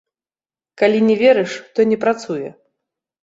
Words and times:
Калі 0.81 0.99
не 1.09 1.15
верыш, 1.21 1.51
то 1.75 1.79
не 1.91 1.97
працуе. 2.05 2.49